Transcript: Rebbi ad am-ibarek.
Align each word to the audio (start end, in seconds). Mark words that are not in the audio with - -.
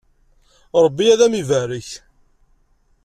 Rebbi 0.83 1.05
ad 1.13 1.21
am-ibarek. 1.25 1.89